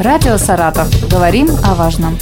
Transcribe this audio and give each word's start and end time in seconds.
Радио 0.00 0.36
«Саратов». 0.36 0.88
Говорим 1.10 1.48
о 1.64 1.74
важном. 1.74 2.16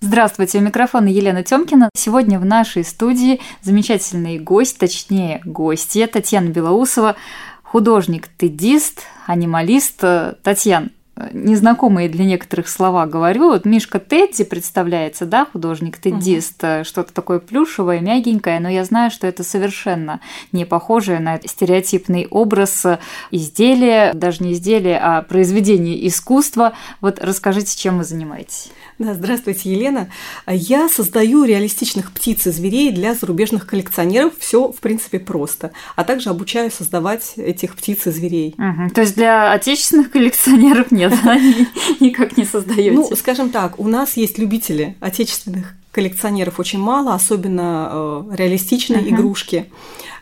Здравствуйте, 0.00 0.56
у 0.56 0.62
микрофона 0.62 1.08
Елена 1.08 1.42
Тёмкина. 1.42 1.90
Сегодня 1.94 2.40
в 2.40 2.46
нашей 2.46 2.82
студии 2.82 3.42
замечательный 3.60 4.38
гость, 4.38 4.78
точнее 4.78 5.42
гостья 5.44 6.06
Татьяна 6.06 6.48
Белоусова, 6.48 7.16
художник-тедист, 7.62 9.02
анималист. 9.26 10.02
Татьяна, 10.42 10.88
незнакомые 11.32 12.08
для 12.08 12.24
некоторых 12.24 12.68
слова 12.68 13.06
говорю. 13.06 13.50
Вот 13.50 13.64
Мишка 13.64 14.00
Тедди 14.00 14.44
представляется, 14.44 15.26
да, 15.26 15.46
художник-тедист, 15.46 16.64
угу. 16.64 16.84
что-то 16.84 17.12
такое 17.12 17.38
плюшевое, 17.38 18.00
мягенькое, 18.00 18.60
но 18.60 18.68
я 18.68 18.84
знаю, 18.84 19.10
что 19.10 19.26
это 19.26 19.44
совершенно 19.44 20.20
не 20.52 20.64
похожее 20.64 21.20
на 21.20 21.40
стереотипный 21.44 22.26
образ 22.30 22.84
изделия, 23.30 24.12
даже 24.14 24.42
не 24.42 24.52
изделия, 24.52 24.98
а 24.98 25.22
произведения 25.22 26.06
искусства. 26.06 26.72
Вот 27.00 27.18
расскажите, 27.20 27.76
чем 27.76 27.98
вы 27.98 28.04
занимаетесь. 28.04 28.70
Да, 28.98 29.14
здравствуйте, 29.14 29.72
Елена. 29.72 30.08
Я 30.46 30.88
создаю 30.88 31.44
реалистичных 31.44 32.12
птиц 32.12 32.46
и 32.46 32.50
зверей 32.50 32.92
для 32.92 33.14
зарубежных 33.14 33.66
коллекционеров. 33.66 34.34
Все, 34.38 34.70
в 34.70 34.76
принципе, 34.76 35.18
просто. 35.18 35.72
А 35.96 36.04
также 36.04 36.30
обучаю 36.30 36.70
создавать 36.70 37.34
этих 37.36 37.74
птиц 37.74 38.06
и 38.06 38.10
зверей. 38.10 38.54
Угу. 38.56 38.94
То 38.94 39.00
есть 39.00 39.16
для 39.16 39.52
отечественных 39.52 40.12
коллекционеров 40.12 40.92
нет, 40.92 41.03
никак 42.00 42.36
не 42.36 42.44
создаете? 42.44 42.92
Ну, 42.92 43.16
скажем 43.16 43.50
так, 43.50 43.78
у 43.78 43.88
нас 43.88 44.16
есть 44.16 44.38
любители 44.38 44.96
отечественных 45.00 45.74
коллекционеров 45.94 46.58
очень 46.58 46.80
мало, 46.80 47.14
особенно 47.14 47.88
э, 47.90 48.36
реалистичные 48.36 49.00
uh-huh. 49.00 49.10
игрушки. 49.10 49.66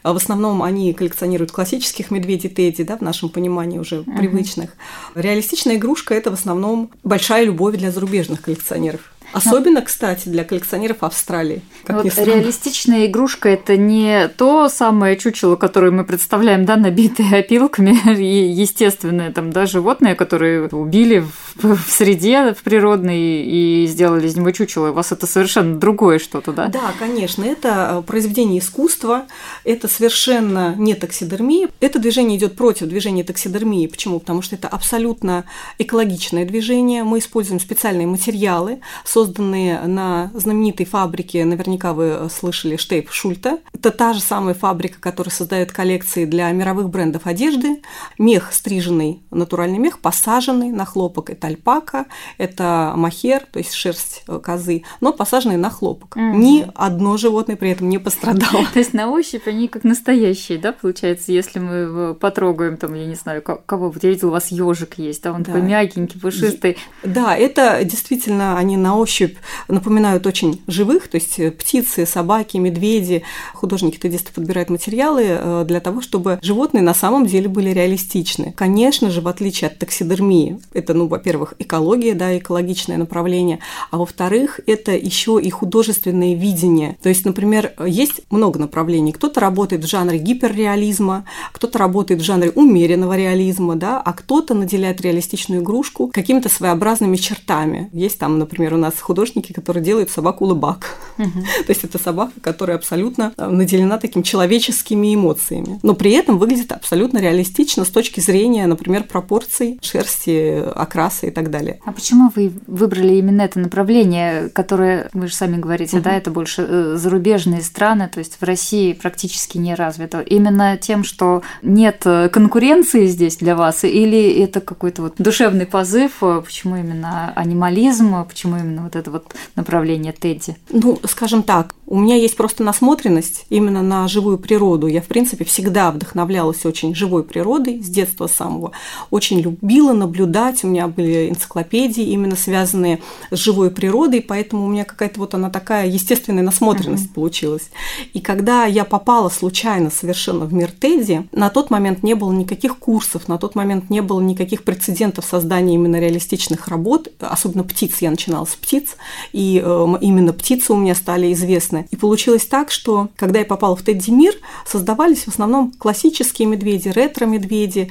В 0.05 0.17
основном 0.17 0.63
они 0.63 0.93
коллекционируют 0.93 1.53
классических 1.53 2.11
медведей 2.11 2.51
Тедди, 2.51 2.83
да, 2.85 2.99
в 2.99 3.01
нашем 3.01 3.31
понимании 3.31 3.79
уже 3.79 4.01
uh-huh. 4.01 4.17
привычных. 4.17 4.71
Реалистичная 5.15 5.77
игрушка 5.77 6.15
это 6.15 6.31
в 6.31 6.35
основном 6.35 6.91
большая 7.03 7.45
любовь 7.45 7.77
для 7.77 7.91
зарубежных 7.91 8.43
коллекционеров. 8.43 9.13
Особенно, 9.33 9.83
кстати, 9.83 10.29
для 10.29 10.45
коллекционеров 10.45 10.99
Австралии. 11.01 11.63
Как 11.85 12.05
вот 12.05 12.19
реалистичная 12.19 13.07
игрушка– 13.07 13.49
это 13.51 13.77
не 13.77 14.29
то 14.29 14.69
самое 14.69 15.17
чучело, 15.17 15.57
которое 15.57 15.91
мы 15.91 16.05
представляем, 16.05 16.65
да, 16.65 16.77
набитое 16.77 17.41
опилками, 17.41 17.97
и 18.19 18.51
естественное 18.51 19.33
там, 19.33 19.51
да, 19.51 19.67
животное, 19.67 20.15
которое 20.15 20.69
убили 20.69 21.21
в, 21.21 21.52
в 21.57 21.79
среде 21.89 22.55
в 22.55 22.63
природной 22.63 23.43
и 23.43 23.87
сделали 23.87 24.27
из 24.27 24.37
него 24.37 24.51
чучело. 24.51 24.91
У 24.91 24.93
вас 24.93 25.13
это 25.13 25.27
совершенно 25.27 25.79
другое 25.79 26.19
что-то, 26.19 26.53
да? 26.53 26.69
Да, 26.69 26.93
конечно. 26.99 27.45
Это 27.45 27.99
э, 27.99 28.03
произведение 28.03 28.61
искусства, 28.61 29.27
это 29.65 29.89
совершенно 29.89 30.75
не 30.77 30.95
таксидермия. 30.95 31.69
Это 31.81 31.99
движение 31.99 32.39
идет 32.39 32.57
против 32.57 32.89
движения 32.89 33.25
таксидермии. 33.25 33.87
Почему? 33.87 34.21
Потому 34.21 34.43
что 34.43 34.57
это 34.57 34.69
абсолютно 34.69 35.45
экологичное 35.79 36.45
движение. 36.45 37.05
Мы 37.05 37.19
используем 37.19 37.61
специальные 37.61 38.07
материалы, 38.07 38.81
созданные 39.05 39.81
на 39.83 40.31
знаменитой 40.35 40.87
фабрике, 40.87 41.45
наверняка 41.45 41.93
вы 41.93 42.29
слышали, 42.35 42.77
Штейп 42.77 43.11
Шульта. 43.11 43.59
Это 43.73 43.91
та 43.91 44.13
же 44.13 44.21
самая 44.21 44.55
фабрика, 44.55 45.01
которая 45.01 45.33
создает 45.33 45.73
коллекции 45.73 46.25
для 46.25 46.51
мировых 46.53 46.89
брендов 46.89 47.27
одежды. 47.27 47.83
Мех 48.19 48.53
стриженный, 48.53 49.23
натуральный 49.31 49.79
мех, 49.79 49.99
посаженный 50.01 50.71
на 50.71 50.85
хлопок. 50.85 51.31
Это 51.43 51.49
альпака, 51.49 52.07
это 52.39 52.93
махер, 52.97 53.43
то 53.51 53.59
есть 53.59 53.73
шерсть 53.73 54.23
э, 54.29 54.39
козы, 54.39 54.85
но 55.01 55.13
посаженный 55.13 55.57
на 55.57 55.71
хлопок. 55.71 56.17
Mm-hmm. 56.17 56.37
Ни 56.37 56.67
одно 56.75 57.17
животное 57.17 57.57
при 57.57 57.71
этом 57.71 57.89
не 57.89 57.99
пострадало. 57.99 58.65
То 58.73 58.79
есть 58.79 58.95
на 58.95 59.11
ощупь 59.11 59.49
они 59.49 59.67
как 59.67 59.83
настоящие, 59.83 60.59
да, 60.59 60.73
получается, 60.73 61.33
если 61.33 61.59
мы 61.59 62.15
потрогаем, 62.15 62.77
там, 62.77 62.95
я 62.95 63.07
не 63.07 63.17
знаю, 63.17 63.43
кого, 63.43 63.91
вот 63.91 64.05
я 64.05 64.11
видела, 64.11 64.29
у 64.29 64.33
вас 64.33 64.53
ежик 64.53 64.99
есть, 64.99 65.23
да, 65.25 65.33
он 65.33 65.43
да. 65.43 65.47
такой 65.53 65.63
мягенький, 65.63 66.21
пушистый. 66.21 66.77
Да, 67.03 67.37
это 67.37 67.81
действительно 67.83 68.57
они 68.57 68.77
на 68.77 68.97
ощупь 68.97 69.37
напоминают 69.67 70.27
очень 70.27 70.63
живых, 70.69 71.09
то 71.09 71.17
есть 71.17 71.41
э, 71.41 71.51
птицы, 71.51 72.07
собаки, 72.07 72.59
медведи. 72.59 73.25
Художники-тедисты 73.55 74.33
подбирают 74.33 74.71
материалы 74.71 75.25
э, 75.27 75.65
для 75.67 75.81
того, 75.81 76.03
чтобы 76.03 76.39
животные 76.41 76.83
на 76.83 76.95
самом 76.95 77.27
деле 77.27 77.49
были 77.49 77.71
реалистичны. 77.71 78.53
Конечно 78.57 79.11
же, 79.11 79.21
в 79.21 79.27
отличие 79.27 79.69
от 79.71 79.79
таксидермии, 79.79 80.61
это, 80.73 80.95
ну, 80.95 81.09
во-первых, 81.09 81.32
экология, 81.59 82.15
да, 82.15 82.37
экологичное 82.37 82.97
направление, 82.97 83.59
а 83.91 83.99
во-вторых, 83.99 84.61
это 84.67 84.93
еще 84.93 85.41
и 85.43 85.51
художественное 85.51 86.35
видение. 86.35 86.97
То 87.03 87.09
есть, 87.09 87.25
например, 87.25 87.73
есть 87.85 88.23
много 88.31 88.59
направлений. 88.59 89.13
Кто-то 89.13 89.41
работает 89.41 89.85
в 89.85 89.89
жанре 89.89 90.19
гиперреализма, 90.19 91.25
кто-то 91.53 91.79
работает 91.79 92.21
в 92.21 92.25
жанре 92.25 92.51
умеренного 92.51 93.17
реализма, 93.17 93.77
да, 93.77 94.01
а 94.01 94.13
кто-то 94.13 94.55
наделяет 94.55 95.01
реалистичную 95.01 95.63
игрушку 95.63 96.11
какими-то 96.13 96.49
своеобразными 96.49 97.17
чертами. 97.17 97.91
Есть 97.93 98.19
там, 98.19 98.39
например, 98.39 98.75
у 98.75 98.79
нас 98.79 98.95
художники, 99.01 99.53
которые 99.53 99.83
делают 99.83 100.11
собаку 100.11 100.45
улыбак. 100.45 100.97
Угу. 101.19 101.31
То 101.67 101.71
есть 101.71 101.85
это 101.85 101.99
собака, 101.99 102.33
которая 102.41 102.77
абсолютно 102.77 103.33
э, 103.37 103.49
наделена 103.49 103.99
такими 103.99 104.23
человеческими 104.23 105.15
эмоциями, 105.15 105.79
но 105.83 105.95
при 105.95 106.13
этом 106.13 106.39
выглядит 106.39 106.73
абсолютно 106.73 107.19
реалистично 107.19 107.85
с 107.85 107.89
точки 107.89 108.21
зрения, 108.21 108.67
например, 108.67 109.05
пропорций 109.05 109.79
шерсти, 109.83 110.63
окраса 110.75 111.22
и 111.27 111.31
так 111.31 111.51
далее. 111.51 111.81
А 111.85 111.93
почему 111.93 112.31
вы 112.35 112.53
выбрали 112.67 113.15
именно 113.15 113.43
это 113.43 113.59
направление, 113.59 114.49
которое, 114.49 115.09
вы 115.13 115.29
же 115.29 115.35
сами 115.35 115.57
говорите, 115.57 115.97
угу. 115.97 116.05
да, 116.05 116.17
это 116.17 116.31
больше 116.31 116.67
э, 116.69 116.97
зарубежные 116.97 117.63
страны, 117.63 118.09
то 118.13 118.19
есть 118.19 118.37
в 118.41 118.45
России 118.45 118.93
практически 118.93 119.59
не 119.59 119.75
развито. 119.75 120.21
Именно 120.21 120.77
тем, 120.77 121.05
что 121.05 121.43
нет 121.63 122.03
э, 122.05 122.29
конкуренции 122.29 123.07
здесь 123.07 123.37
для 123.37 123.57
вас, 123.57 123.85
или 123.85 124.43
это 124.43 124.61
какой-то 124.61 125.03
вот 125.03 125.15
душевный 125.19 125.67
позыв, 125.67 126.19
почему 126.21 126.77
именно 126.77 127.33
анимализм, 127.35 128.25
почему 128.25 128.57
именно 128.57 128.83
вот 128.83 128.97
это 128.97 129.11
вот 129.11 129.35
направление 129.57 130.13
Тедди? 130.13 130.57
Ну, 130.71 130.99
скажем 131.05 131.43
так, 131.43 131.75
у 131.87 131.99
меня 131.99 132.17
есть 132.17 132.37
просто 132.37 132.63
насмотренность 132.63 133.45
именно 133.51 133.83
на 133.83 134.09
живую 134.09 134.39
природу. 134.39 134.87
Я, 134.87 135.03
в 135.03 135.07
принципе, 135.07 135.45
всегда 135.45 135.91
вдохновлялась 135.91 136.65
очень 136.65 136.95
живой 136.95 137.23
природой 137.23 137.83
с 137.83 137.89
детства 137.89 138.29
самого. 138.29 138.73
Очень 139.11 139.41
любила 139.41 139.93
наблюдать. 139.93 140.65
У 140.65 140.69
меня 140.69 140.89
были 140.89 141.12
энциклопедии 141.13 142.05
именно 142.05 142.37
связанные 142.37 143.01
с 143.31 143.39
живой 143.39 143.71
природой, 143.71 144.21
поэтому 144.21 144.65
у 144.65 144.69
меня 144.69 144.85
какая-то 144.85 145.21
вот 145.21 145.35
она 145.35 145.51
такая 145.51 145.87
естественная 145.87 146.43
насмотренность 146.43 147.07
uh-huh. 147.07 147.15
получилась. 147.15 147.71
И 148.13 148.21
когда 148.21 148.65
я 148.65 148.85
попала 148.85 149.29
случайно 149.29 149.91
совершенно 149.91 150.45
в 150.45 150.53
мир 150.53 150.71
Тедди, 150.71 151.29
на 151.33 151.51
тот 151.51 151.71
момент 151.71 152.03
не 152.03 152.15
было 152.15 152.33
никаких 152.33 152.79
курсов, 152.79 153.29
на 153.29 153.39
тот 153.39 153.55
момент 153.55 153.91
не 153.91 154.03
было 154.03 154.21
никаких 154.21 154.65
прецедентов 154.65 155.25
создания 155.25 155.75
именно 155.75 155.99
реалистичных 155.99 156.69
работ, 156.69 157.09
особенно 157.21 157.65
птиц. 157.65 157.99
Я 158.01 158.11
начинала 158.11 158.45
с 158.45 158.55
птиц, 158.55 158.97
и 159.33 159.63
э, 159.65 159.87
именно 160.01 160.33
птицы 160.33 160.73
у 160.73 160.77
меня 160.77 160.95
стали 160.95 161.33
известны. 161.33 161.87
И 161.91 161.97
получилось 161.97 162.47
так, 162.47 162.71
что 162.71 163.09
когда 163.17 163.39
я 163.39 163.45
попала 163.45 163.77
в 163.77 163.83
Тедди 163.83 164.11
мир, 164.11 164.35
создавались 164.67 165.25
в 165.25 165.29
основном 165.29 165.73
классические 165.73 166.49
медведи, 166.49 166.89
ретро-медведи, 166.89 167.91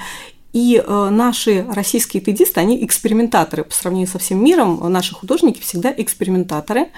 и 0.53 0.84
э, 0.85 1.09
наши 1.09 1.66
российские 1.69 2.22
тедисты, 2.22 2.59
они 2.59 2.84
экспериментаторы 2.85 3.63
по 3.63 3.73
сравнению 3.73 4.09
со 4.09 4.19
всем 4.19 4.44
миром. 4.44 4.81
Наши 4.91 5.13
художники 5.16 5.62
всегда 5.62 5.94
экспериментаторы. 5.95 6.89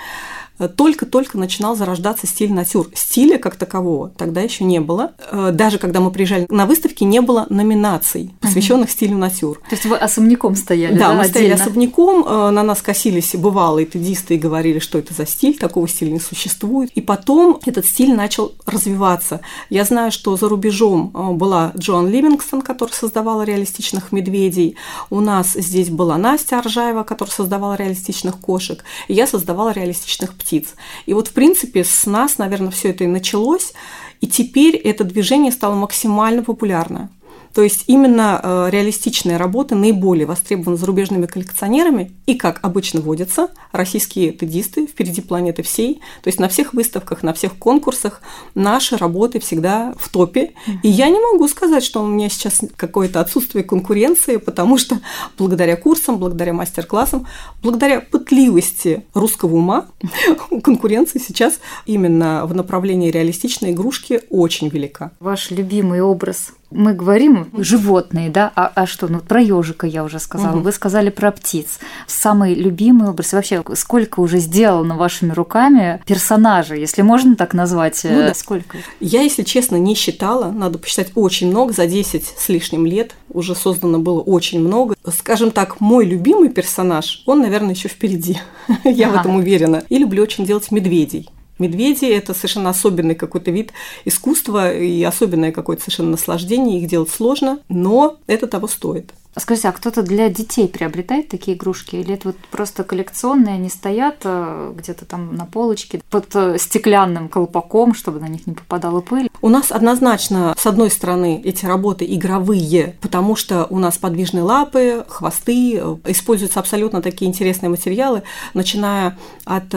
Э, 0.59 0.67
только-только 0.67 1.37
начинал 1.37 1.75
зарождаться 1.75 2.27
стиль 2.27 2.53
натюр. 2.53 2.89
Стиля 2.93 3.37
как 3.37 3.55
такового 3.55 4.09
тогда 4.09 4.41
еще 4.41 4.63
не 4.63 4.79
было. 4.79 5.13
Э, 5.31 5.51
даже 5.51 5.79
когда 5.79 5.99
мы 5.99 6.11
приезжали 6.11 6.45
на 6.49 6.65
выставки, 6.65 7.03
не 7.03 7.21
было 7.21 7.47
номинаций, 7.49 8.33
посвященных 8.39 8.85
угу. 8.85 8.91
стилю 8.91 9.17
натюр. 9.17 9.59
То 9.69 9.75
есть 9.75 9.85
вы 9.85 9.97
особняком 9.97 10.55
стояли? 10.55 10.93
Да, 10.93 11.09
да 11.09 11.13
мы 11.13 11.21
отдельно? 11.21 11.29
стояли 11.29 11.51
особняком, 11.53 12.25
э, 12.25 12.49
на 12.51 12.63
нас 12.63 12.81
косились 12.81 13.35
бывалые 13.35 13.85
тедисты 13.85 14.35
и 14.35 14.37
говорили, 14.37 14.79
что 14.79 14.99
это 14.99 15.13
за 15.13 15.25
стиль, 15.25 15.57
такого 15.57 15.87
стиля 15.87 16.11
не 16.11 16.19
существует. 16.19 16.91
И 16.91 17.01
потом 17.01 17.59
этот 17.65 17.85
стиль 17.85 18.13
начал 18.13 18.53
развиваться. 18.65 19.41
Я 19.69 19.85
знаю, 19.85 20.11
что 20.11 20.35
за 20.37 20.47
рубежом 20.49 21.11
была 21.37 21.71
Джоан 21.77 22.09
Ливингстон, 22.09 22.61
которая 22.61 22.95
создавала 22.95 23.43
реалистичных 23.43 24.11
медведей. 24.11 24.75
У 25.09 25.19
нас 25.19 25.53
здесь 25.53 25.89
была 25.89 26.17
Настя 26.17 26.59
Аржаева, 26.59 27.03
которая 27.03 27.33
создавала 27.33 27.75
реалистичных 27.75 28.39
кошек. 28.39 28.83
И 29.07 29.13
я 29.13 29.27
создавала 29.27 29.71
реалистичных 29.71 30.33
птиц. 30.43 30.75
И 31.05 31.13
вот, 31.13 31.29
в 31.29 31.33
принципе, 31.33 31.83
с 31.83 32.05
нас, 32.05 32.37
наверное, 32.37 32.71
все 32.71 32.89
это 32.89 33.05
и 33.05 33.07
началось, 33.07 33.73
и 34.21 34.27
теперь 34.27 34.75
это 34.75 35.03
движение 35.03 35.51
стало 35.51 35.75
максимально 35.75 36.43
популярно. 36.43 37.09
То 37.53 37.61
есть 37.61 37.85
именно 37.87 38.39
э, 38.41 38.69
реалистичные 38.71 39.37
работы 39.37 39.75
наиболее 39.75 40.25
востребованы 40.25 40.77
зарубежными 40.77 41.25
коллекционерами, 41.25 42.11
и, 42.25 42.35
как 42.35 42.59
обычно 42.63 43.01
водятся, 43.01 43.49
российские 43.71 44.31
тедисты 44.31 44.87
впереди 44.87 45.21
планеты 45.21 45.61
всей. 45.61 46.01
То 46.23 46.29
есть 46.29 46.39
на 46.39 46.47
всех 46.47 46.73
выставках, 46.73 47.21
на 47.21 47.33
всех 47.33 47.57
конкурсах 47.57 48.21
наши 48.55 48.97
работы 48.97 49.39
всегда 49.39 49.93
в 49.97 50.09
топе. 50.09 50.53
И 50.81 50.89
я 50.89 51.09
не 51.09 51.19
могу 51.19 51.47
сказать, 51.47 51.83
что 51.83 52.01
у 52.01 52.07
меня 52.07 52.29
сейчас 52.29 52.61
какое-то 52.75 53.19
отсутствие 53.19 53.63
конкуренции, 53.63 54.37
потому 54.37 54.77
что 54.77 54.99
благодаря 55.37 55.75
курсам, 55.75 56.17
благодаря 56.17 56.53
мастер-классам, 56.53 57.27
благодаря 57.61 58.01
пытливости 58.01 59.05
русского 59.13 59.55
ума 59.55 59.87
конкуренция 60.63 61.21
сейчас 61.21 61.59
именно 61.85 62.45
в 62.45 62.55
направлении 62.55 63.11
реалистичной 63.11 63.71
игрушки 63.71 64.21
очень 64.29 64.69
велика. 64.69 65.11
Ваш 65.19 65.51
любимый 65.51 66.01
образ 66.01 66.53
Мы 66.73 66.93
говорим 66.93 67.49
животные, 67.57 68.29
да, 68.29 68.51
а, 68.55 68.71
а 68.73 68.85
что? 68.85 69.07
Ну, 69.07 69.19
про 69.19 69.41
ежика 69.41 69.87
я 69.87 70.03
уже 70.03 70.19
сказала. 70.19 70.55
Угу. 70.57 70.63
Вы 70.63 70.71
сказали 70.71 71.09
про 71.09 71.31
птиц. 71.31 71.79
Самый 72.07 72.53
любимый 72.53 73.09
образ. 73.09 73.33
Вообще, 73.33 73.63
сколько 73.75 74.19
уже 74.19 74.39
сделано 74.39 74.95
вашими 74.97 75.31
руками 75.31 76.01
персонажей, 76.05 76.79
если 76.79 77.01
можно 77.01 77.35
так 77.35 77.53
назвать? 77.53 78.01
Ну, 78.03 78.17
да. 78.17 78.33
Сколько? 78.33 78.77
Я, 78.99 79.21
если 79.21 79.43
честно, 79.43 79.75
не 79.75 79.95
считала. 79.95 80.51
Надо 80.51 80.79
посчитать 80.79 81.11
очень 81.15 81.49
много. 81.49 81.73
За 81.73 81.87
10 81.87 82.25
с 82.37 82.49
лишним 82.49 82.85
лет 82.85 83.15
уже 83.29 83.55
создано 83.55 83.99
было 83.99 84.21
очень 84.21 84.59
много. 84.59 84.95
Скажем 85.11 85.51
так, 85.51 85.79
мой 85.79 86.05
любимый 86.05 86.49
персонаж, 86.49 87.23
он, 87.25 87.41
наверное, 87.41 87.73
еще 87.73 87.89
впереди. 87.89 88.39
Я 88.83 89.09
в 89.09 89.15
этом 89.15 89.35
уверена. 89.35 89.83
И 89.89 89.97
люблю 89.97 90.23
очень 90.23 90.45
делать 90.45 90.71
медведей. 90.71 91.29
Медведи– 91.59 92.05
это 92.11 92.33
совершенно 92.33 92.69
особенный 92.69 93.15
какой-то 93.15 93.51
вид 93.51 93.71
искусства 94.05 94.73
и 94.73 95.03
особенное 95.03 95.51
какое-то 95.51 95.83
совершенно 95.83 96.11
наслаждение. 96.11 96.81
Их 96.81 96.87
делать 96.87 97.09
сложно, 97.09 97.59
но 97.69 98.17
это 98.27 98.47
того 98.47 98.67
стоит. 98.67 99.13
Скажите, 99.35 99.69
а 99.69 99.71
кто-то 99.71 100.03
для 100.03 100.29
детей 100.29 100.67
приобретает 100.67 101.29
такие 101.29 101.57
игрушки? 101.57 101.95
Или 101.95 102.13
это 102.13 102.29
вот 102.29 102.37
просто 102.51 102.83
коллекционные, 102.83 103.55
они 103.55 103.69
стоят 103.69 104.17
э, 104.23 104.73
где-то 104.77 105.05
там 105.05 105.35
на 105.35 105.45
полочке 105.45 106.01
под 106.09 106.35
э, 106.35 106.57
стеклянным 106.59 107.29
колпаком, 107.29 107.95
чтобы 107.95 108.19
на 108.19 108.27
них 108.27 108.45
не 108.45 108.53
попадала 108.53 109.01
пыль? 109.01 109.29
У 109.41 109.49
нас 109.49 109.71
однозначно, 109.71 110.53
с 110.57 110.67
одной 110.67 110.91
стороны, 110.91 111.41
эти 111.43 111.65
работы 111.65 112.05
игровые, 112.05 112.95
потому 113.01 113.35
что 113.35 113.65
у 113.69 113.79
нас 113.79 113.97
подвижные 113.97 114.43
лапы, 114.43 115.03
хвосты, 115.07 115.77
э, 115.77 115.97
используются 116.05 116.59
абсолютно 116.59 117.01
такие 117.01 117.27
интересные 117.27 117.69
материалы, 117.69 118.21
начиная 118.53 119.17
от 119.45 119.69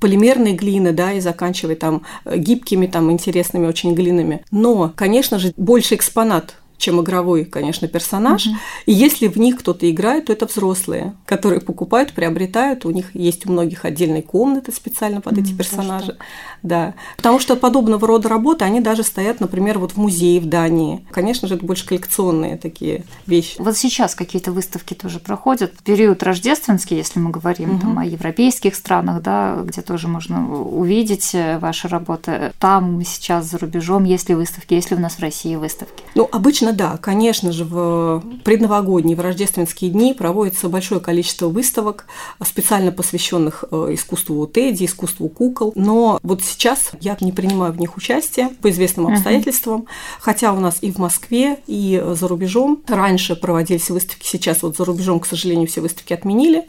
полимерной 0.00 0.54
глины, 0.54 0.92
да, 0.92 1.12
и 1.12 1.20
заканчивая 1.20 1.76
там 1.76 2.02
гибкими, 2.24 2.86
там 2.86 3.10
интересными 3.10 3.66
очень 3.66 3.94
глинами. 3.94 4.44
Но, 4.50 4.90
конечно 4.94 5.38
же, 5.38 5.52
больше 5.56 5.96
экспонат 5.96 6.56
чем 6.82 7.00
игровой, 7.00 7.44
конечно, 7.44 7.86
персонаж. 7.86 8.46
Угу. 8.46 8.56
И 8.86 8.92
если 8.92 9.28
в 9.28 9.36
них 9.36 9.58
кто-то 9.58 9.88
играет, 9.88 10.26
то 10.26 10.32
это 10.32 10.46
взрослые, 10.46 11.14
которые 11.26 11.60
покупают, 11.60 12.12
приобретают. 12.12 12.84
У 12.84 12.90
них 12.90 13.14
есть 13.14 13.46
у 13.46 13.52
многих 13.52 13.84
отдельные 13.84 14.22
комнаты 14.22 14.72
специально 14.72 15.20
под 15.20 15.38
эти 15.38 15.52
персонажи. 15.52 16.16
Да. 16.62 16.94
Потому 17.16 17.38
что 17.38 17.54
подобного 17.54 18.06
рода 18.06 18.28
работы, 18.28 18.64
они 18.64 18.80
даже 18.80 19.04
стоят, 19.04 19.38
например, 19.38 19.78
вот 19.78 19.92
в 19.92 19.96
музее 19.96 20.40
в 20.40 20.46
Дании. 20.46 21.06
Конечно 21.12 21.46
же, 21.46 21.54
это 21.54 21.64
больше 21.64 21.86
коллекционные 21.86 22.56
такие 22.56 23.04
вещи. 23.26 23.54
Вот 23.58 23.76
сейчас 23.76 24.16
какие-то 24.16 24.50
выставки 24.50 24.94
тоже 24.94 25.20
проходят. 25.20 25.72
Период 25.84 26.22
рождественский, 26.24 26.96
если 26.96 27.20
мы 27.20 27.30
говорим 27.30 27.76
угу. 27.76 27.80
там, 27.80 27.98
о 27.98 28.04
европейских 28.04 28.74
странах, 28.74 29.22
да, 29.22 29.60
где 29.62 29.82
тоже 29.82 30.08
можно 30.08 30.60
увидеть 30.60 31.30
э, 31.32 31.58
ваши 31.58 31.86
работы. 31.86 32.52
Там 32.58 33.00
сейчас 33.04 33.46
за 33.46 33.58
рубежом 33.58 34.02
есть 34.02 34.28
ли 34.28 34.34
выставки, 34.34 34.74
есть 34.74 34.90
ли 34.90 34.96
у 34.96 35.00
нас 35.00 35.14
в 35.14 35.20
России 35.20 35.54
выставки? 35.54 36.02
Ну, 36.16 36.28
обычно 36.32 36.71
да, 36.72 36.96
конечно 36.96 37.52
же, 37.52 37.64
в 37.64 38.22
предновогодние, 38.44 39.16
в 39.16 39.20
рождественские 39.20 39.90
дни 39.90 40.14
проводится 40.14 40.68
большое 40.68 41.00
количество 41.00 41.48
выставок, 41.48 42.06
специально 42.44 42.92
посвященных 42.92 43.64
э, 43.70 43.88
искусству 43.90 44.46
Тедди, 44.46 44.84
искусству 44.84 45.28
кукол. 45.28 45.72
Но 45.74 46.18
вот 46.22 46.42
сейчас 46.42 46.92
я 47.00 47.16
не 47.20 47.32
принимаю 47.32 47.72
в 47.72 47.78
них 47.78 47.96
участие 47.96 48.48
по 48.60 48.70
известным 48.70 49.06
обстоятельствам, 49.06 49.82
uh-huh. 49.82 50.20
хотя 50.20 50.52
у 50.52 50.60
нас 50.60 50.78
и 50.80 50.90
в 50.90 50.98
Москве, 50.98 51.58
и 51.66 52.02
за 52.12 52.28
рубежом 52.28 52.82
раньше 52.86 53.36
проводились 53.36 53.90
выставки, 53.90 54.26
сейчас 54.26 54.62
вот 54.62 54.76
за 54.76 54.84
рубежом, 54.84 55.20
к 55.20 55.26
сожалению, 55.26 55.68
все 55.68 55.80
выставки 55.80 56.12
отменили. 56.12 56.64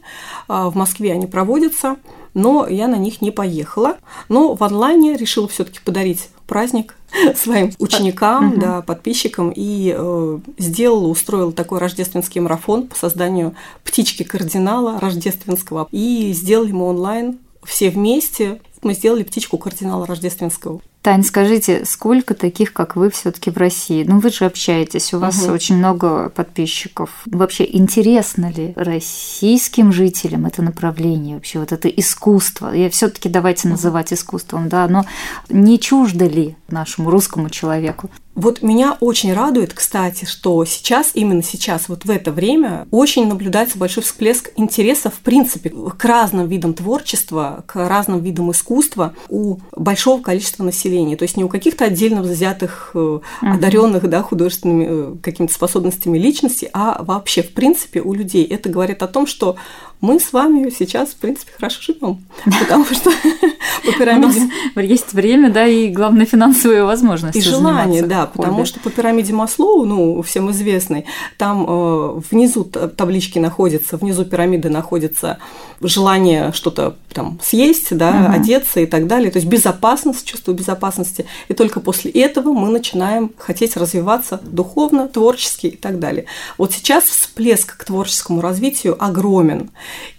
А 0.48 0.70
в 0.70 0.76
Москве 0.76 1.14
они 1.14 1.28
проводятся 1.28 1.98
но 2.34 2.68
я 2.68 2.88
на 2.88 2.96
них 2.96 3.22
не 3.22 3.32
поехала. 3.32 3.98
Но 4.30 4.56
в 4.56 4.64
онлайне 4.64 5.16
решила 5.16 5.48
все-таки 5.48 5.80
подарить 5.84 6.30
праздник 6.48 6.96
своим 7.36 7.72
ученикам, 7.80 8.54
угу. 8.54 8.62
да, 8.62 8.82
подписчикам 8.82 9.52
и 9.56 9.94
э, 9.96 10.40
сделала, 10.58 11.08
устроила 11.08 11.52
такой 11.52 11.80
рождественский 11.80 12.42
марафон 12.42 12.88
по 12.88 12.96
созданию 12.96 13.56
птички 13.84 14.24
кардинала 14.24 15.00
рождественского. 15.00 15.88
И 15.92 16.34
сделали 16.34 16.72
мы 16.72 16.86
онлайн 16.86 17.40
все 17.64 17.90
вместе. 17.90 18.62
Мы 18.82 18.94
сделали 18.94 19.24
птичку 19.24 19.58
кардинала 19.58 20.06
рождественского. 20.06 20.82
Тань, 21.04 21.24
скажите, 21.24 21.84
сколько 21.84 22.34
таких, 22.34 22.72
как 22.72 22.96
вы, 22.96 23.10
все-таки 23.10 23.52
в 23.52 23.58
России? 23.58 24.06
Ну, 24.08 24.20
вы 24.20 24.30
же 24.30 24.46
общаетесь, 24.46 25.14
у 25.14 25.20
вас 25.20 25.44
угу. 25.44 25.52
очень 25.52 25.76
много 25.76 26.30
подписчиков. 26.30 27.10
Вообще, 27.26 27.68
интересно 27.70 28.50
ли 28.50 28.72
российским 28.78 29.92
жителям 29.92 30.46
это 30.46 30.62
направление, 30.62 31.36
вообще 31.36 31.60
вот 31.60 31.74
это 31.74 31.90
искусство? 31.90 32.74
Я 32.74 32.90
все-таки 32.90 33.28
давайте 33.28 33.68
называть 33.68 34.14
искусством, 34.14 34.70
да, 34.70 34.88
но 34.88 35.04
не 35.50 35.78
чуждо 35.78 36.26
ли 36.26 36.56
нашему 36.70 37.10
русскому 37.10 37.50
человеку? 37.50 38.10
Вот 38.36 38.64
меня 38.64 38.98
очень 39.00 39.34
радует, 39.34 39.74
кстати, 39.74 40.26
что 40.26 40.66
сейчас, 40.66 41.12
именно 41.14 41.44
сейчас, 41.44 41.88
вот 41.88 42.06
в 42.06 42.10
это 42.10 42.32
время, 42.32 42.88
очень 42.90 43.28
наблюдается 43.28 43.78
большой 43.78 44.02
всплеск 44.04 44.52
интереса, 44.56 45.12
в 45.12 45.20
принципе, 45.20 45.70
к 45.70 46.04
разным 46.04 46.48
видам 46.48 46.74
творчества, 46.74 47.64
к 47.68 47.88
разным 47.88 48.22
видам 48.22 48.52
искусства 48.52 49.14
у 49.30 49.58
большого 49.76 50.22
количества 50.22 50.64
населения. 50.64 51.16
То 51.16 51.24
есть 51.24 51.38
не 51.38 51.44
у 51.44 51.50
каких-то 51.50 51.86
отдельно 51.86 52.24
взятых, 52.24 52.92
uh-huh. 52.94 53.22
одаренных 53.42 54.10
да, 54.10 54.24
художественными 54.24 54.88
э, 54.90 55.16
какими-то 55.22 55.54
способностями 55.54 56.18
личности, 56.18 56.70
а 56.74 57.04
вообще, 57.04 57.44
в 57.44 57.54
принципе, 57.54 58.02
у 58.02 58.14
людей. 58.14 58.46
Это 58.46 58.70
говорит 58.70 59.04
о 59.04 59.08
том, 59.08 59.28
что 59.28 59.58
мы 60.04 60.20
с 60.20 60.34
вами 60.34 60.70
сейчас, 60.70 61.12
в 61.12 61.16
принципе, 61.16 61.54
хорошо 61.58 61.82
живем, 61.82 62.26
потому 62.60 62.84
что 62.84 63.10
по 63.86 63.92
пирамиде... 63.94 64.50
есть 64.76 65.14
время, 65.14 65.50
да, 65.50 65.66
и, 65.66 65.88
главное, 65.88 66.26
финансовые 66.26 66.84
возможности 66.84 67.38
И 67.38 67.42
желание, 67.42 68.04
да, 68.04 68.26
потому 68.26 68.66
что 68.66 68.82
по 68.82 68.90
пирамиде 68.90 69.32
Маслоу, 69.32 69.86
ну, 69.86 70.22
всем 70.22 70.52
известной, 70.52 71.06
там 71.38 71.66
э, 71.66 72.22
внизу 72.32 72.66
таблички 72.66 73.40
находятся, 73.40 73.96
внизу 73.96 74.26
пирамиды 74.26 74.70
находится 74.70 75.38
желание 75.80 76.52
что-то 76.52 76.98
там 77.14 77.40
съесть, 77.42 77.96
да, 77.96 78.30
одеться 78.30 78.82
и 78.82 78.86
так 78.86 79.08
далее, 79.08 79.32
то 79.32 79.38
есть 79.38 79.48
безопасность, 79.48 80.26
чувство 80.26 80.52
безопасности, 80.52 81.26
и 81.48 81.54
только 81.54 81.80
после 81.80 82.12
этого 82.12 82.52
мы 82.52 82.70
начинаем 82.70 83.32
хотеть 83.38 83.78
развиваться 83.78 84.42
духовно, 84.44 85.08
творчески 85.08 85.68
и 85.68 85.78
так 85.78 86.00
далее. 86.00 86.26
Вот 86.58 86.74
сейчас 86.74 87.06
всплеск 87.06 87.78
к 87.78 87.86
творческому 87.86 88.42
развитию 88.42 89.02
огромен. 89.02 89.70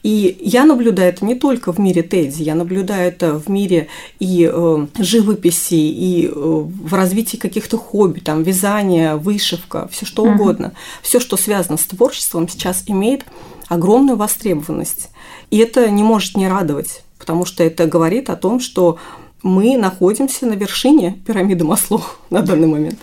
И 0.02 0.36
я 0.40 0.64
наблюдаю 0.64 1.10
это 1.10 1.24
не 1.24 1.34
только 1.34 1.72
в 1.72 1.78
мире 1.78 2.02
Тедди, 2.02 2.42
я 2.42 2.54
наблюдаю 2.54 3.08
это 3.08 3.38
в 3.38 3.48
мире 3.48 3.88
и 4.18 4.50
э, 4.52 4.86
живописи, 4.98 5.74
и 5.74 6.26
э, 6.26 6.30
в 6.32 6.94
развитии 6.94 7.36
каких-то 7.36 7.78
хобби, 7.78 8.20
там, 8.20 8.42
вязание, 8.42 9.16
вышивка, 9.16 9.88
все 9.90 10.04
что 10.06 10.24
uh-huh. 10.24 10.34
угодно. 10.34 10.72
Все, 11.02 11.20
что 11.20 11.36
связано 11.36 11.76
с 11.76 11.84
творчеством, 11.84 12.48
сейчас 12.48 12.84
имеет 12.86 13.24
огромную 13.68 14.16
востребованность. 14.16 15.08
И 15.50 15.58
это 15.58 15.88
не 15.90 16.02
может 16.02 16.36
не 16.36 16.48
радовать, 16.48 17.02
потому 17.18 17.44
что 17.44 17.64
это 17.64 17.86
говорит 17.86 18.30
о 18.30 18.36
том, 18.36 18.60
что 18.60 18.98
мы 19.44 19.76
находимся 19.76 20.46
на 20.46 20.54
вершине 20.54 21.22
пирамиды 21.26 21.64
Масло 21.64 22.02
на 22.30 22.40
данный 22.42 22.66
момент. 22.66 22.98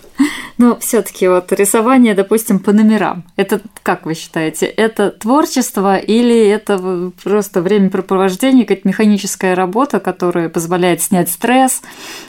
Но 0.58 0.78
все-таки 0.78 1.26
вот 1.28 1.50
рисование, 1.52 2.14
допустим, 2.14 2.58
по 2.58 2.72
номерам. 2.72 3.24
Это 3.36 3.60
как 3.82 4.04
вы 4.06 4.14
считаете? 4.14 4.66
Это 4.66 5.10
творчество 5.10 5.96
или 5.96 6.46
это 6.48 7.12
просто 7.22 7.62
времяпрепровождение, 7.62 8.64
какая-то 8.64 8.86
механическая 8.86 9.54
работа, 9.54 9.98
которая 9.98 10.48
позволяет 10.48 11.00
снять 11.00 11.30
стресс? 11.30 11.82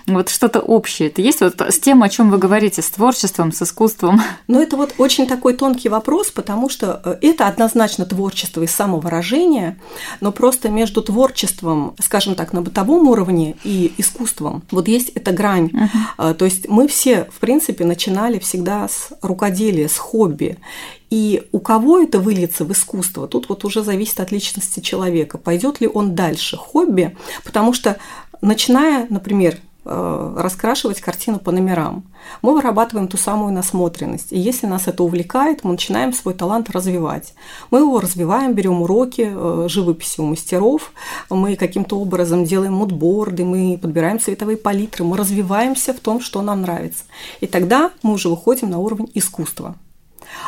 Вот 0.07 0.29
что-то 0.29 0.61
общее. 0.61 1.09
Это 1.09 1.21
есть 1.21 1.41
вот 1.41 1.59
с 1.59 1.79
тем, 1.79 2.01
о 2.01 2.09
чем 2.09 2.31
вы 2.31 2.37
говорите, 2.37 2.81
с 2.81 2.89
творчеством, 2.89 3.51
с 3.51 3.61
искусством? 3.61 4.21
Ну, 4.47 4.61
это 4.61 4.77
вот 4.77 4.95
очень 4.97 5.25
такой 5.25 5.53
тонкий 5.53 5.89
вопрос, 5.89 6.29
потому 6.29 6.69
что 6.69 7.01
э, 7.03 7.15
это 7.21 7.47
однозначно 7.47 8.05
творчество 8.05 8.61
и 8.61 8.67
самовыражение, 8.67 9.79
но 10.21 10.31
просто 10.31 10.69
между 10.69 11.01
творчеством, 11.01 11.95
скажем 11.99 12.35
так, 12.35 12.53
на 12.53 12.61
бытовом 12.61 13.07
уровне 13.07 13.55
и 13.63 13.93
искусством. 14.03 14.61
Вот 14.69 14.87
есть 14.87 15.09
эта 15.15 15.31
грань. 15.31 15.71
Uh-huh. 15.73 16.33
То 16.35 16.45
есть 16.45 16.69
мы 16.69 16.87
все, 16.87 17.27
в 17.31 17.39
принципе, 17.39 17.85
начинали 17.85 18.37
всегда 18.37 18.87
с 18.87 19.09
рукоделия, 19.21 19.87
с 19.87 19.97
хобби. 19.97 20.57
И 21.09 21.43
у 21.51 21.59
кого 21.59 21.99
это 21.99 22.19
выльется 22.19 22.65
в 22.65 22.71
искусство, 22.71 23.27
тут 23.27 23.49
вот 23.49 23.65
уже 23.65 23.83
зависит 23.83 24.19
от 24.19 24.31
личности 24.31 24.79
человека. 24.79 25.37
Пойдет 25.37 25.81
ли 25.81 25.87
он 25.87 26.15
дальше 26.15 26.57
хобби? 26.57 27.15
Потому 27.43 27.73
что 27.73 27.97
начиная, 28.41 29.07
например, 29.09 29.57
раскрашивать 29.85 31.01
картину 31.01 31.39
по 31.39 31.51
номерам. 31.51 32.03
Мы 32.41 32.53
вырабатываем 32.53 33.07
ту 33.07 33.17
самую 33.17 33.53
насмотренность. 33.53 34.31
И 34.31 34.39
если 34.39 34.65
нас 34.65 34.87
это 34.87 35.03
увлекает, 35.03 35.63
мы 35.63 35.71
начинаем 35.71 36.13
свой 36.13 36.33
талант 36.33 36.69
развивать. 36.69 37.33
Мы 37.69 37.79
его 37.79 37.99
развиваем, 37.99 38.53
берем 38.53 38.81
уроки 38.81 39.29
э, 39.29 39.67
живописи 39.67 40.21
у 40.21 40.25
мастеров, 40.25 40.93
мы 41.29 41.55
каким-то 41.55 41.99
образом 41.99 42.45
делаем 42.45 42.73
мудборды, 42.73 43.43
мы 43.43 43.77
подбираем 43.81 44.19
цветовые 44.19 44.57
палитры, 44.57 45.03
мы 45.03 45.17
развиваемся 45.17 45.93
в 45.93 45.99
том, 45.99 46.21
что 46.21 46.41
нам 46.41 46.61
нравится. 46.61 47.03
И 47.41 47.47
тогда 47.47 47.91
мы 48.03 48.13
уже 48.13 48.29
выходим 48.29 48.69
на 48.69 48.79
уровень 48.79 49.11
искусства. 49.13 49.75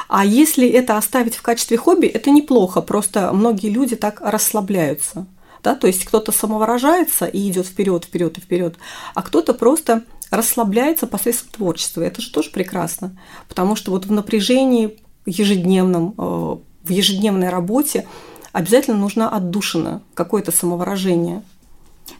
А 0.07 0.25
если 0.25 0.67
это 0.67 0.97
оставить 0.97 1.35
в 1.35 1.41
качестве 1.41 1.77
хобби, 1.77 2.07
это 2.07 2.31
неплохо, 2.31 2.81
просто 2.81 3.31
многие 3.33 3.69
люди 3.69 3.95
так 3.95 4.21
расслабляются 4.21 5.27
да, 5.65 5.73
то 5.73 5.87
есть 5.87 6.05
кто-то 6.05 6.31
самовыражается 6.31 7.25
и 7.25 7.49
идет 7.49 7.65
вперед, 7.65 8.05
вперед 8.05 8.37
и 8.37 8.41
вперед, 8.41 8.75
а 9.15 9.23
кто-то 9.23 9.55
просто 9.55 10.03
расслабляется 10.29 11.07
посредством 11.07 11.51
творчества. 11.51 12.03
Это 12.03 12.21
же 12.21 12.31
тоже 12.31 12.51
прекрасно, 12.51 13.17
потому 13.49 13.75
что 13.75 13.89
вот 13.89 14.05
в 14.05 14.11
напряжении 14.11 14.99
ежедневном, 15.25 16.13
э, 16.15 16.21
в 16.83 16.89
ежедневной 16.89 17.49
работе 17.49 18.07
обязательно 18.51 18.97
нужна 18.97 19.27
отдушина, 19.27 20.03
какое-то 20.13 20.51
самовыражение– 20.51 21.41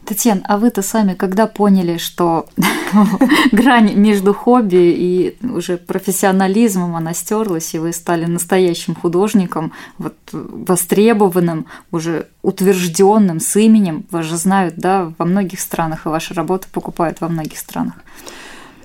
Татьяна, 0.04 0.42
а 0.44 0.58
вы-то 0.58 0.82
сами 0.82 1.14
когда 1.14 1.46
поняли, 1.46 1.98
что 1.98 2.46
грань 3.52 3.94
между 3.94 4.32
хобби 4.34 4.94
и 4.96 5.36
уже 5.42 5.76
профессионализмом 5.76 6.94
она 6.96 7.12
стерлась, 7.12 7.74
и 7.74 7.78
вы 7.78 7.92
стали 7.92 8.24
настоящим 8.26 8.94
художником, 8.94 9.72
вот, 9.98 10.14
востребованным, 10.32 11.66
уже 11.90 12.28
утвержденным, 12.42 13.40
с 13.40 13.56
именем? 13.56 14.06
Вас 14.10 14.26
же 14.26 14.36
знают 14.36 14.76
да, 14.76 15.12
во 15.18 15.24
многих 15.24 15.60
странах, 15.60 16.06
и 16.06 16.08
ваши 16.08 16.34
работы 16.34 16.68
покупают 16.72 17.20
во 17.20 17.28
многих 17.28 17.58
странах. 17.58 17.94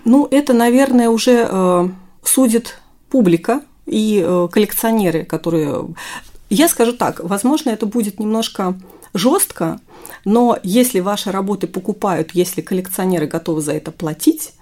Ну, 0.06 0.28
это, 0.30 0.54
наверное, 0.54 1.10
уже 1.10 1.48
э, 1.50 1.90
судит 2.24 2.80
публика 3.10 3.62
и 3.86 4.24
э, 4.26 4.48
коллекционеры, 4.52 5.24
которые... 5.24 5.88
Я 6.50 6.68
скажу 6.68 6.94
так, 6.94 7.20
возможно, 7.24 7.70
это 7.70 7.86
будет 7.86 8.20
немножко 8.20 8.76
жестко, 9.14 9.80
но 10.26 10.58
если 10.64 11.00
ваши 11.00 11.32
работы 11.32 11.68
покупают, 11.68 12.32
если 12.34 12.62
коллекционеры 12.62 13.28
готовы 13.28 13.62
за 13.62 13.74
это 13.74 13.92
платить, 13.92 14.54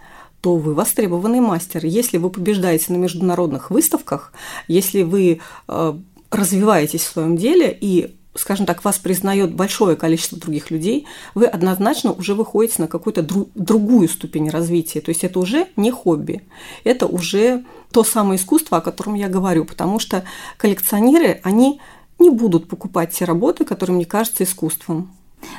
то 0.41 0.55
вы 0.55 0.73
востребованный 0.73 1.41
мастер. 1.41 1.85
Если 1.85 2.17
вы 2.17 2.29
побеждаете 2.29 2.93
на 2.93 2.97
международных 2.97 3.71
выставках, 3.71 4.31
если 4.67 5.01
вы 5.01 5.41
э, 5.67 5.93
развиваетесь 6.31 7.03
в 7.03 7.11
своем 7.11 7.35
деле 7.35 7.77
и 7.79 8.15
скажем 8.35 8.65
так, 8.65 8.85
вас 8.85 8.97
признает 8.99 9.53
большое 9.53 9.95
количество 9.95 10.37
других 10.37 10.71
людей, 10.71 11.07
вы 11.35 11.45
однозначно 11.45 12.13
уже 12.13 12.35
выходите 12.35 12.75
на 12.81 12.87
какую-то 12.87 13.21
дру- 13.21 13.49
другую 13.55 14.07
ступень 14.07 14.49
развития. 14.49 15.01
То 15.01 15.09
есть 15.09 15.23
это 15.23 15.39
уже 15.39 15.67
не 15.75 15.91
хобби, 15.91 16.43
это 16.83 17.05
уже 17.05 17.65
то 17.91 18.03
самое 18.03 18.39
искусство, 18.39 18.77
о 18.77 18.81
котором 18.81 19.15
я 19.15 19.27
говорю, 19.27 19.65
потому 19.65 19.99
что 19.99 20.23
коллекционеры, 20.57 21.41
они 21.43 21.81
не 22.19 22.29
будут 22.29 22.67
покупать 22.67 23.11
те 23.11 23.25
работы, 23.25 23.65
которые 23.65 23.95
мне 23.95 24.05
кажутся 24.05 24.43
искусством. 24.43 25.09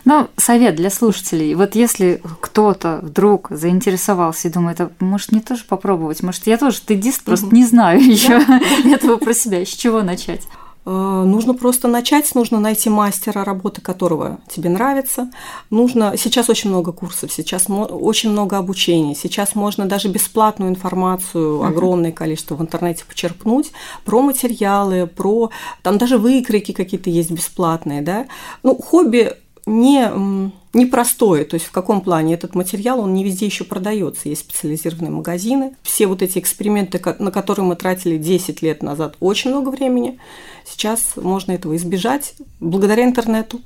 Ну, 0.05 0.29
совет 0.37 0.77
для 0.77 0.91
слушателей. 0.91 1.55
Вот 1.55 1.75
если 1.75 2.23
кто-то 2.41 3.01
вдруг 3.03 3.49
заинтересовался 3.51 4.49
и 4.49 4.51
думает, 4.51 4.81
а 4.81 4.91
может 5.01 5.33
мне 5.33 5.41
тоже 5.41 5.65
попробовать, 5.65 6.23
может 6.23 6.47
я 6.47 6.59
тоже 6.59 6.81
тедист, 6.81 7.25
просто 7.25 7.47
угу. 7.47 7.57
не 7.57 7.65
знаю 7.65 8.01
еще 8.01 8.41
этого 8.85 9.17
про 9.17 9.35
себя, 9.35 9.65
с 9.65 9.69
чего 9.69 10.03
начать? 10.03 10.47
Э, 10.87 11.25
нужно 11.27 11.55
просто 11.55 11.89
начать, 11.89 12.35
нужно 12.35 12.59
найти 12.59 12.89
мастера, 12.89 13.45
работы 13.45 13.81
которого 13.81 14.41
тебе 14.49 14.71
нравится. 14.71 15.31
Нужно 15.69 16.15
сейчас 16.17 16.49
очень 16.49 16.71
много 16.71 16.93
курсов, 16.93 17.33
сейчас 17.33 17.67
очень 17.69 18.31
много 18.31 18.57
обучения, 18.57 19.15
сейчас 19.15 19.55
можно 19.55 19.87
даже 19.87 20.09
бесплатную 20.09 20.71
информацию, 20.71 21.63
огромное 21.63 22.13
количество 22.13 22.55
в 22.55 22.63
интернете 22.63 23.05
почерпнуть 23.07 23.73
про 24.05 24.23
материалы, 24.23 25.07
про 25.07 25.51
там 25.83 25.99
даже 25.99 26.19
выкройки 26.19 26.73
какие-то 26.73 27.11
есть 27.11 27.31
бесплатные, 27.31 28.01
да. 28.01 28.27
Ну, 28.63 28.77
хобби 28.77 29.35
не 29.71 30.51
непростое. 30.73 31.45
То 31.45 31.55
есть 31.55 31.67
в 31.67 31.73
каком 31.73 32.01
плане 32.01 32.35
этот 32.35 32.55
материал, 32.55 33.01
он 33.01 33.15
не 33.15 33.25
везде 33.25 33.47
еще 33.47 33.65
продается. 33.65 34.29
Есть 34.29 34.43
специализированные 34.43 35.11
магазины. 35.11 35.75
Все 35.83 36.07
вот 36.07 36.23
эти 36.23 36.39
эксперименты, 36.39 37.01
на 37.19 37.31
которые 37.31 37.65
мы 37.65 37.77
тратили 37.77 38.19
10 38.19 38.63
лет 38.63 38.83
назад 38.83 39.17
очень 39.21 39.51
много 39.51 39.71
времени, 39.71 40.19
сейчас 40.65 41.17
можно 41.17 41.53
этого 41.53 41.77
избежать 41.77 42.35
благодаря 42.61 43.05
интернету. 43.05 43.61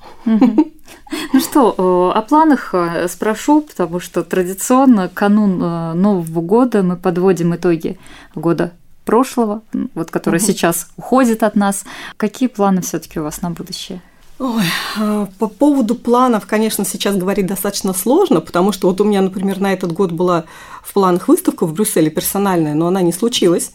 Ну 1.33 1.41
что, 1.41 1.75
э, 2.15 2.19
о 2.19 2.23
планах 2.23 2.75
э, 2.75 3.09
спрошу, 3.09 3.63
потому 3.63 4.01
что 4.01 4.23
традиционно 4.23 5.09
канун 5.09 5.61
э, 5.63 5.93
Нового 5.95 6.41
года 6.41 6.83
мы 6.83 6.97
подводим 6.97 7.55
итоги 7.55 7.99
года 8.35 8.73
прошлого, 9.05 9.63
вот 9.95 10.11
который 10.11 10.41
сейчас 10.41 10.89
уходит 10.97 11.43
от 11.43 11.57
нас. 11.57 11.85
Какие 12.17 12.49
планы 12.49 12.83
все-таки 12.83 13.19
у 13.19 13.23
вас 13.23 13.43
на 13.43 13.51
будущее? 13.51 14.01
Ой, 14.39 14.65
а, 14.99 15.29
по 15.39 15.47
поводу 15.47 15.95
планов, 15.95 16.47
конечно, 16.47 16.85
сейчас 16.85 17.17
говорить 17.17 17.47
достаточно 17.47 17.93
сложно, 17.93 18.41
потому 18.41 18.73
что 18.73 18.89
вот 18.89 19.01
у 19.01 19.05
меня, 19.05 19.23
например, 19.23 19.61
на 19.61 19.73
этот 19.73 19.93
год 19.93 20.11
была 20.11 20.45
в 20.83 20.93
планах 20.93 21.29
выставка 21.29 21.67
в 21.67 21.73
Брюсселе 21.73 22.11
персональная, 22.11 22.75
но 22.75 22.89
она 22.89 23.01
не 23.03 23.13
случилась. 23.13 23.71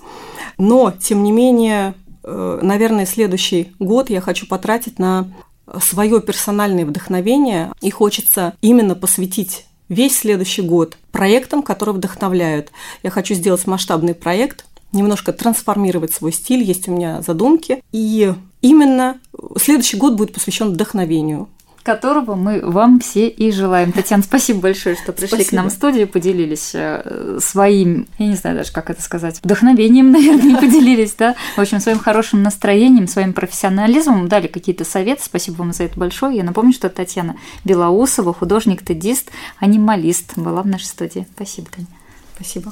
Но, 0.57 0.91
тем 0.91 1.23
не 1.23 1.31
менее, 1.31 1.93
э, 2.23 2.59
наверное, 2.61 3.05
следующий 3.05 3.73
год 3.79 4.09
я 4.09 4.19
хочу 4.19 4.47
потратить 4.47 4.99
на 4.99 5.31
свое 5.81 6.19
персональное 6.21 6.85
вдохновение, 6.85 7.71
и 7.79 7.89
хочется 7.89 8.53
именно 8.61 8.95
посвятить 8.95 9.65
весь 9.87 10.19
следующий 10.19 10.61
год 10.61 10.97
проектам, 11.11 11.63
которые 11.63 11.95
вдохновляют. 11.95 12.71
Я 13.03 13.09
хочу 13.09 13.33
сделать 13.33 13.65
масштабный 13.67 14.13
проект, 14.13 14.65
немножко 14.91 15.33
трансформировать 15.33 16.13
свой 16.13 16.31
стиль, 16.31 16.63
есть 16.63 16.87
у 16.87 16.91
меня 16.91 17.21
задумки. 17.21 17.83
И 17.91 18.33
именно 18.61 19.19
следующий 19.57 19.97
год 19.97 20.15
будет 20.15 20.33
посвящен 20.33 20.69
вдохновению 20.69 21.47
которого 21.83 22.35
мы 22.35 22.61
вам 22.61 22.99
все 22.99 23.27
и 23.27 23.51
желаем. 23.51 23.91
Татьяна, 23.91 24.21
спасибо 24.21 24.59
большое, 24.59 24.95
что 24.95 25.11
пришли 25.11 25.37
спасибо. 25.37 25.49
к 25.49 25.53
нам 25.53 25.69
в 25.69 25.73
студию, 25.73 26.07
поделились 26.07 26.71
э, 26.73 27.39
своим, 27.41 28.07
я 28.19 28.27
не 28.27 28.35
знаю 28.35 28.57
даже, 28.57 28.71
как 28.71 28.91
это 28.91 29.01
сказать, 29.01 29.39
вдохновением, 29.43 30.11
наверное, 30.11 30.59
поделились, 30.59 31.15
да, 31.17 31.35
в 31.55 31.59
общем, 31.59 31.79
своим 31.79 31.97
хорошим 31.97 32.43
настроением, 32.43 33.07
своим 33.07 33.33
профессионализмом, 33.33 34.27
дали 34.27 34.45
какие-то 34.45 34.85
советы, 34.85 35.23
спасибо 35.25 35.55
вам 35.57 35.73
за 35.73 35.85
это 35.85 35.99
большое. 35.99 36.37
Я 36.37 36.43
напомню, 36.43 36.73
что 36.73 36.89
Татьяна 36.89 37.37
Белоусова, 37.63 38.33
художник-тедист, 38.35 39.31
анималист, 39.57 40.37
была 40.37 40.61
в 40.61 40.67
нашей 40.67 40.85
студии. 40.85 41.27
Спасибо, 41.35 41.69
Таня. 41.71 41.87
Спасибо. 42.35 42.71